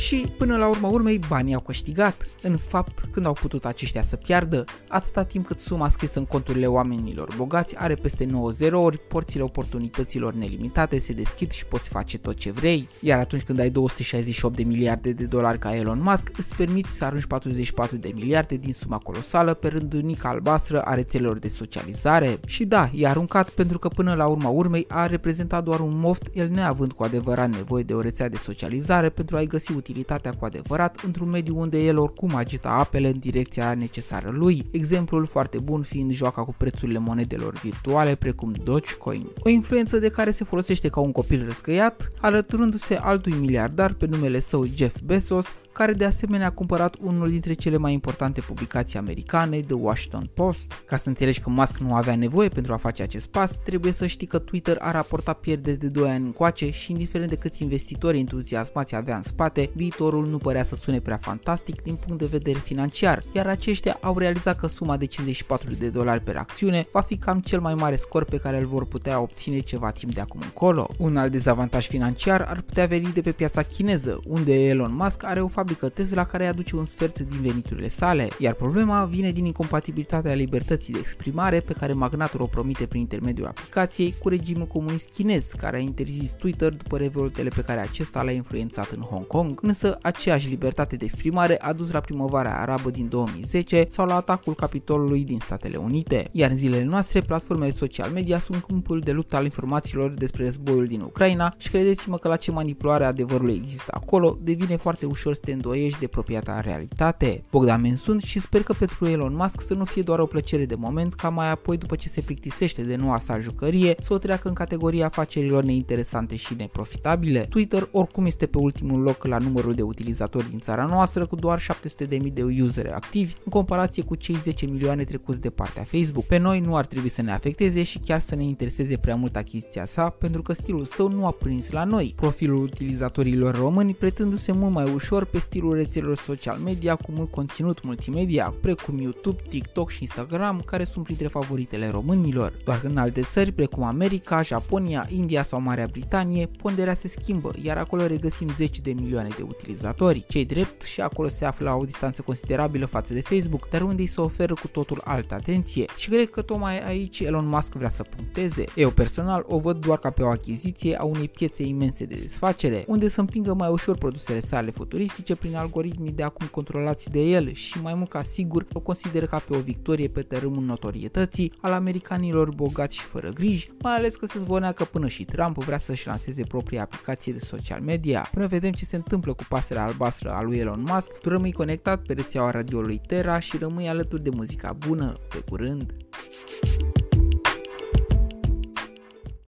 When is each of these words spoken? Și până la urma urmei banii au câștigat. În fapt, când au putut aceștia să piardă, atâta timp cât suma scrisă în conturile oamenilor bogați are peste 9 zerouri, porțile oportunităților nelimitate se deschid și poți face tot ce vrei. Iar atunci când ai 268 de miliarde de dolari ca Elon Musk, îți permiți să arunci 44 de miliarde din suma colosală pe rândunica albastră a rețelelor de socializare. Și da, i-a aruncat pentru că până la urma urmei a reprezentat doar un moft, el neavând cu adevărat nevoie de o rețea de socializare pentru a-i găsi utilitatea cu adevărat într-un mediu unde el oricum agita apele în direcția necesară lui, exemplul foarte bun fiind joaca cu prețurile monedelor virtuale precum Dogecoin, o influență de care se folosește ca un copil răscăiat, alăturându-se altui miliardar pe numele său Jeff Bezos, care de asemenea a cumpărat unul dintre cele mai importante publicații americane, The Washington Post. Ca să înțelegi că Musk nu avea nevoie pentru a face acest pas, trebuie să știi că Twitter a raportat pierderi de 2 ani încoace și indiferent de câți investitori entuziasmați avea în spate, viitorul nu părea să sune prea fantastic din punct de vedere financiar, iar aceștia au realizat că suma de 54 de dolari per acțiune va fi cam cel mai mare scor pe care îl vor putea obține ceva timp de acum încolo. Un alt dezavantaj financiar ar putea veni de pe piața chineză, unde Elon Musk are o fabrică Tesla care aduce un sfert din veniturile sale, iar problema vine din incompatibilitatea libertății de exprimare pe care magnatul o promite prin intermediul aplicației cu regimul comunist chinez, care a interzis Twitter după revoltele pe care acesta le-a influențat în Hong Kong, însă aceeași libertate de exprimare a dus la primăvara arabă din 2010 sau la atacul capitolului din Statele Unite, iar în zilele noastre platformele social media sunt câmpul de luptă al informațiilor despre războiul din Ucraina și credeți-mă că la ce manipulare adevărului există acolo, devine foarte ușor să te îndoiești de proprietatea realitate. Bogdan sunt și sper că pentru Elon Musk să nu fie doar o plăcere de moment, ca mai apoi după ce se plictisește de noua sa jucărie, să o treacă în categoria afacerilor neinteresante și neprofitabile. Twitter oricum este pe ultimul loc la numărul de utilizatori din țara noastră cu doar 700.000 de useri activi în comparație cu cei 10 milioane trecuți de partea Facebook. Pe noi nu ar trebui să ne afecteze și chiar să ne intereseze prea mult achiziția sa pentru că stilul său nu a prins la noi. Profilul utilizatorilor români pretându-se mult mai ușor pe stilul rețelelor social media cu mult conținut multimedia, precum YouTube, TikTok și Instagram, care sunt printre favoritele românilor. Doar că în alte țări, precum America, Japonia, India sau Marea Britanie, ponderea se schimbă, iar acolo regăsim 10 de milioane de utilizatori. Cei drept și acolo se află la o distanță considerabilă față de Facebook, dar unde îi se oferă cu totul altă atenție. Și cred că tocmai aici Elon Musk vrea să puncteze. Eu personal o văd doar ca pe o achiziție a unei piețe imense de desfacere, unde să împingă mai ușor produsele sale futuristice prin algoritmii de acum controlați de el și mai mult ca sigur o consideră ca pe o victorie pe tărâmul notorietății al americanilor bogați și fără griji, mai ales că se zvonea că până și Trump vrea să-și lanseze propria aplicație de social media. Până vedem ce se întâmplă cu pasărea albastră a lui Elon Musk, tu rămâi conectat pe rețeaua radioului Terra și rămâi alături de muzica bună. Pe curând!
Și 0.00 0.26
până 0.38 0.56
la 0.56 0.68
urma 0.68 0.88
urmei 0.88 1.20
banii 1.28 1.54
au 1.54 1.60
câștigat. 1.60 2.26
În 2.42 2.56
fapt, 2.56 3.04
când 3.10 3.26
au 3.26 3.32
putut 3.32 3.64
aceștia 3.64 4.02
să 4.02 4.16
piardă, 4.16 4.64
atâta 4.88 5.24
timp 5.24 5.46
cât 5.46 5.60
suma 5.60 5.88
scrisă 5.88 6.18
în 6.18 6.24
conturile 6.24 6.66
oamenilor 6.66 7.34
bogați 7.36 7.76
are 7.76 7.94
peste 7.94 8.24
9 8.24 8.50
zerouri, 8.50 8.98
porțile 8.98 9.42
oportunităților 9.42 10.34
nelimitate 10.34 10.98
se 10.98 11.12
deschid 11.12 11.50
și 11.50 11.66
poți 11.66 11.88
face 11.88 12.18
tot 12.18 12.36
ce 12.36 12.50
vrei. 12.50 12.88
Iar 13.00 13.18
atunci 13.18 13.42
când 13.42 13.58
ai 13.58 13.70
268 13.70 14.56
de 14.56 14.62
miliarde 14.62 15.12
de 15.12 15.24
dolari 15.24 15.58
ca 15.58 15.76
Elon 15.76 16.02
Musk, 16.02 16.30
îți 16.36 16.54
permiți 16.56 16.90
să 16.90 17.04
arunci 17.04 17.26
44 17.26 17.96
de 17.96 18.10
miliarde 18.14 18.56
din 18.56 18.72
suma 18.72 18.98
colosală 18.98 19.54
pe 19.54 19.68
rândunica 19.68 20.28
albastră 20.28 20.80
a 20.82 20.94
rețelelor 20.94 21.38
de 21.38 21.48
socializare. 21.48 22.40
Și 22.46 22.64
da, 22.64 22.90
i-a 22.92 23.10
aruncat 23.10 23.50
pentru 23.50 23.78
că 23.78 23.88
până 23.88 24.14
la 24.14 24.26
urma 24.26 24.48
urmei 24.48 24.84
a 24.88 25.06
reprezentat 25.06 25.64
doar 25.64 25.80
un 25.80 25.98
moft, 25.98 26.28
el 26.32 26.48
neavând 26.48 26.92
cu 26.92 27.02
adevărat 27.02 27.50
nevoie 27.50 27.82
de 27.82 27.94
o 27.94 28.00
rețea 28.00 28.28
de 28.28 28.36
socializare 28.36 29.08
pentru 29.08 29.36
a-i 29.36 29.46
găsi 29.46 29.72
utilitatea 29.90 30.34
cu 30.34 30.44
adevărat 30.44 31.00
într-un 31.04 31.28
mediu 31.28 31.58
unde 31.58 31.78
el 31.78 31.98
oricum 31.98 32.34
agita 32.34 32.68
apele 32.68 33.08
în 33.08 33.18
direcția 33.18 33.74
necesară 33.74 34.30
lui, 34.30 34.66
exemplul 34.70 35.26
foarte 35.26 35.58
bun 35.58 35.82
fiind 35.82 36.12
joaca 36.12 36.44
cu 36.44 36.54
prețurile 36.56 36.98
monedelor 36.98 37.54
virtuale 37.62 38.14
precum 38.14 38.54
Dogecoin, 38.64 39.26
o 39.44 39.48
influență 39.48 39.98
de 39.98 40.08
care 40.08 40.30
se 40.30 40.44
folosește 40.44 40.88
ca 40.88 41.00
un 41.00 41.12
copil 41.12 41.44
răscăiat, 41.44 42.08
alăturându-se 42.20 42.94
altui 42.94 43.32
miliardar 43.32 43.92
pe 43.92 44.06
numele 44.06 44.40
său 44.40 44.66
Jeff 44.74 45.00
Bezos, 45.00 45.46
care 45.72 45.92
de 45.92 46.04
asemenea 46.04 46.46
a 46.46 46.50
cumpărat 46.50 46.96
unul 47.00 47.30
dintre 47.30 47.52
cele 47.52 47.76
mai 47.76 47.92
importante 47.92 48.40
publicații 48.40 48.98
americane, 48.98 49.60
The 49.60 49.74
Washington 49.74 50.30
Post. 50.34 50.82
Ca 50.86 50.96
să 50.96 51.08
înțelegi 51.08 51.40
că 51.40 51.50
Musk 51.50 51.76
nu 51.76 51.94
avea 51.94 52.16
nevoie 52.16 52.48
pentru 52.48 52.72
a 52.72 52.76
face 52.76 53.02
acest 53.02 53.28
pas, 53.28 53.58
trebuie 53.64 53.92
să 53.92 54.06
știi 54.06 54.26
că 54.26 54.38
Twitter 54.38 54.76
a 54.80 54.90
raportat 54.90 55.38
pierderi 55.38 55.78
de 55.78 55.86
2 55.86 56.10
ani 56.10 56.24
încoace 56.24 56.70
și 56.70 56.90
indiferent 56.90 57.30
de 57.30 57.36
câți 57.36 57.62
investitori 57.62 58.18
entuziasmați 58.18 58.94
avea 58.94 59.16
în 59.16 59.22
spate, 59.22 59.70
viitorul 59.74 60.26
nu 60.26 60.38
părea 60.38 60.64
să 60.64 60.76
sune 60.76 61.00
prea 61.00 61.18
fantastic 61.20 61.82
din 61.82 61.98
punct 62.06 62.18
de 62.18 62.26
vedere 62.26 62.58
financiar, 62.58 63.22
iar 63.32 63.46
aceștia 63.46 63.98
au 64.00 64.18
realizat 64.18 64.58
că 64.58 64.66
suma 64.66 64.96
de 64.96 65.04
54 65.04 65.74
de 65.74 65.88
dolari 65.88 66.22
per 66.22 66.36
acțiune 66.36 66.86
va 66.92 67.00
fi 67.00 67.16
cam 67.16 67.40
cel 67.40 67.60
mai 67.60 67.74
mare 67.74 67.96
scor 67.96 68.24
pe 68.24 68.36
care 68.36 68.58
îl 68.58 68.66
vor 68.66 68.86
putea 68.86 69.20
obține 69.20 69.58
ceva 69.60 69.90
timp 69.90 70.14
de 70.14 70.20
acum 70.20 70.40
încolo. 70.44 70.88
Un 70.98 71.16
alt 71.16 71.32
dezavantaj 71.32 71.86
financiar 71.86 72.40
ar 72.48 72.60
putea 72.60 72.86
veni 72.86 73.12
de 73.12 73.20
pe 73.20 73.32
piața 73.32 73.62
chineză, 73.62 74.20
unde 74.26 74.54
Elon 74.68 74.94
Musk 74.94 75.24
are 75.24 75.40
o 75.40 75.48
fabrică 75.60 75.88
Tesla 75.88 76.24
care 76.24 76.46
aduce 76.46 76.76
un 76.76 76.84
sfert 76.84 77.18
din 77.18 77.40
veniturile 77.40 77.88
sale, 77.88 78.28
iar 78.38 78.54
problema 78.54 79.04
vine 79.04 79.30
din 79.30 79.44
incompatibilitatea 79.44 80.32
libertății 80.32 80.92
de 80.92 80.98
exprimare 80.98 81.60
pe 81.60 81.72
care 81.72 81.92
magnatul 81.92 82.40
o 82.40 82.46
promite 82.46 82.86
prin 82.86 83.00
intermediul 83.00 83.46
aplicației 83.46 84.14
cu 84.22 84.28
regimul 84.28 84.66
comunist 84.66 85.08
chinez, 85.14 85.52
care 85.56 85.76
a 85.76 85.80
interzis 85.80 86.30
Twitter 86.30 86.72
după 86.74 86.96
revoltele 86.96 87.48
pe 87.48 87.60
care 87.60 87.80
acesta 87.80 88.22
le-a 88.22 88.32
influențat 88.32 88.90
în 88.90 89.02
Hong 89.02 89.26
Kong, 89.26 89.58
însă 89.62 89.98
aceeași 90.02 90.48
libertate 90.48 90.96
de 90.96 91.04
exprimare 91.04 91.60
a 91.60 91.72
dus 91.72 91.90
la 91.90 92.00
primăvara 92.00 92.60
arabă 92.60 92.90
din 92.90 93.08
2010 93.08 93.86
sau 93.88 94.06
la 94.06 94.16
atacul 94.16 94.54
capitolului 94.54 95.24
din 95.24 95.38
Statele 95.42 95.76
Unite, 95.76 96.28
iar 96.32 96.50
în 96.50 96.56
zilele 96.56 96.84
noastre 96.84 97.20
platformele 97.20 97.70
social 97.70 98.10
media 98.10 98.38
sunt 98.38 98.62
câmpul 98.62 99.00
de 99.00 99.12
luptă 99.12 99.36
al 99.36 99.44
informațiilor 99.44 100.10
despre 100.10 100.44
războiul 100.44 100.86
din 100.86 101.00
Ucraina 101.00 101.54
și 101.56 101.70
credeți-mă 101.70 102.18
că 102.18 102.28
la 102.28 102.36
ce 102.36 102.50
manipulare 102.50 103.04
adevărului 103.04 103.54
există 103.54 103.92
acolo, 103.94 104.38
devine 104.42 104.76
foarte 104.76 105.06
ușor 105.06 105.34
să 105.34 105.40
te 105.50 105.56
îndoiești 105.56 105.98
de 105.98 106.06
proprietatea 106.06 106.60
realitate. 106.60 107.40
Bogdan 107.50 107.96
sunt 107.96 108.22
și 108.22 108.40
sper 108.40 108.62
că 108.62 108.72
pentru 108.72 109.06
Elon 109.06 109.34
Musk 109.34 109.60
să 109.60 109.74
nu 109.74 109.84
fie 109.84 110.02
doar 110.02 110.18
o 110.18 110.26
plăcere 110.26 110.64
de 110.64 110.74
moment, 110.74 111.14
ca 111.14 111.28
mai 111.28 111.50
apoi 111.50 111.76
după 111.76 111.96
ce 111.96 112.08
se 112.08 112.20
plictisește 112.20 112.82
de 112.82 112.96
noua 112.96 113.18
sa 113.18 113.38
jucărie, 113.38 113.94
să 114.00 114.12
o 114.12 114.18
treacă 114.18 114.48
în 114.48 114.54
categoria 114.54 115.06
afacerilor 115.06 115.62
neinteresante 115.62 116.36
și 116.36 116.54
neprofitabile. 116.54 117.40
Twitter 117.40 117.88
oricum 117.92 118.26
este 118.26 118.46
pe 118.46 118.58
ultimul 118.58 119.00
loc 119.00 119.24
la 119.24 119.38
numărul 119.38 119.74
de 119.74 119.82
utilizatori 119.82 120.50
din 120.50 120.58
țara 120.58 120.84
noastră 120.84 121.26
cu 121.26 121.36
doar 121.36 121.60
700.000 121.60 122.18
de 122.32 122.42
useri 122.62 122.90
activi 122.90 123.34
în 123.44 123.50
comparație 123.50 124.02
cu 124.02 124.14
cei 124.14 124.36
10 124.36 124.66
milioane 124.66 125.04
trecuți 125.04 125.40
de 125.40 125.50
partea 125.50 125.82
Facebook. 125.82 126.24
Pe 126.24 126.36
noi 126.36 126.60
nu 126.60 126.76
ar 126.76 126.86
trebui 126.86 127.08
să 127.08 127.22
ne 127.22 127.32
afecteze 127.32 127.82
și 127.82 127.98
chiar 127.98 128.20
să 128.20 128.34
ne 128.34 128.44
intereseze 128.44 128.96
prea 128.96 129.16
mult 129.16 129.36
achiziția 129.36 129.84
sa 129.84 130.08
pentru 130.08 130.42
că 130.42 130.52
stilul 130.52 130.84
său 130.84 131.08
nu 131.08 131.26
a 131.26 131.30
prins 131.30 131.70
la 131.70 131.84
noi. 131.84 132.12
Profilul 132.16 132.62
utilizatorilor 132.62 133.54
români 133.54 133.94
pretându-se 133.94 134.52
mult 134.52 134.72
mai 134.72 134.92
ușor 134.94 135.24
pe 135.24 135.38
stilul 135.40 135.74
rețelelor 135.74 136.16
social 136.16 136.56
media 136.56 136.94
cu 136.94 137.12
mult 137.12 137.30
conținut 137.30 137.84
multimedia, 137.84 138.54
precum 138.60 138.98
YouTube, 138.98 139.42
TikTok 139.48 139.90
și 139.90 140.02
Instagram, 140.02 140.62
care 140.66 140.84
sunt 140.84 141.04
printre 141.04 141.26
favoritele 141.26 141.88
românilor. 141.88 142.52
Doar 142.64 142.80
că 142.80 142.86
în 142.86 142.96
alte 142.96 143.22
țări, 143.22 143.52
precum 143.52 143.82
America, 143.82 144.42
Japonia, 144.42 145.08
India 145.10 145.42
sau 145.42 145.60
Marea 145.60 145.88
Britanie, 145.90 146.46
ponderea 146.46 146.94
se 146.94 147.08
schimbă, 147.08 147.50
iar 147.62 147.76
acolo 147.76 148.06
regăsim 148.06 148.48
10 148.56 148.80
de 148.80 148.92
milioane 148.92 149.28
de 149.36 149.42
utilizatori. 149.48 150.24
Cei 150.28 150.44
drept 150.44 150.82
și 150.82 151.00
acolo 151.00 151.28
se 151.28 151.44
află 151.44 151.68
la 151.68 151.76
o 151.76 151.84
distanță 151.84 152.22
considerabilă 152.22 152.86
față 152.86 153.14
de 153.14 153.20
Facebook, 153.20 153.68
dar 153.68 153.82
unde 153.82 154.02
îi 154.02 154.08
se 154.08 154.20
oferă 154.20 154.54
cu 154.54 154.68
totul 154.68 155.00
altă 155.04 155.34
atenție. 155.34 155.84
Și 155.96 156.08
cred 156.08 156.30
că 156.30 156.42
tocmai 156.42 156.86
aici 156.86 157.20
Elon 157.20 157.46
Musk 157.48 157.72
vrea 157.72 157.90
să 157.90 158.02
puncteze. 158.02 158.64
Eu 158.74 158.90
personal 158.90 159.44
o 159.48 159.58
văd 159.58 159.76
doar 159.76 159.98
ca 159.98 160.10
pe 160.10 160.22
o 160.22 160.28
achiziție 160.28 160.96
a 160.98 161.04
unei 161.04 161.28
piețe 161.28 161.62
imense 161.62 162.04
de 162.04 162.14
desfacere, 162.14 162.84
unde 162.86 163.08
să 163.08 163.20
împingă 163.20 163.54
mai 163.54 163.68
ușor 163.70 163.96
produsele 163.96 164.40
sale 164.40 164.70
futuristice 164.70 165.29
prin 165.34 165.56
algoritmii 165.56 166.12
de 166.12 166.22
acum 166.22 166.46
controlați 166.46 167.10
de 167.10 167.20
el 167.20 167.52
și 167.52 167.80
mai 167.82 167.94
mult 167.94 168.08
ca 168.08 168.22
sigur 168.22 168.66
o 168.72 168.80
consideră 168.80 169.26
ca 169.26 169.38
pe 169.38 169.56
o 169.56 169.60
victorie 169.60 170.08
pe 170.08 170.22
tărâmul 170.22 170.62
notorietății 170.62 171.52
al 171.60 171.72
americanilor 171.72 172.54
bogați 172.54 172.96
și 172.96 173.04
fără 173.04 173.28
griji, 173.28 173.72
mai 173.82 173.96
ales 173.96 174.16
că 174.16 174.26
se 174.26 174.38
zvonea 174.38 174.72
că 174.72 174.84
până 174.84 175.08
și 175.08 175.24
Trump 175.24 175.64
vrea 175.64 175.78
să-și 175.78 176.06
lanseze 176.06 176.42
propria 176.42 176.82
aplicație 176.82 177.32
de 177.32 177.38
social 177.38 177.80
media. 177.80 178.28
Până 178.32 178.46
vedem 178.46 178.72
ce 178.72 178.84
se 178.84 178.96
întâmplă 178.96 179.32
cu 179.32 179.44
pasărea 179.48 179.84
albastră 179.84 180.30
a 180.30 180.42
lui 180.42 180.58
Elon 180.58 180.84
Musk, 180.86 181.18
tu 181.18 181.28
rămâi 181.28 181.52
conectat 181.52 182.02
pe 182.02 182.12
rețeaua 182.12 182.50
radioului 182.50 183.00
Terra 183.06 183.38
și 183.38 183.56
rămâi 183.56 183.88
alături 183.88 184.22
de 184.22 184.30
muzica 184.30 184.72
bună. 184.72 185.12
Pe 185.28 185.44
curând! 185.48 186.09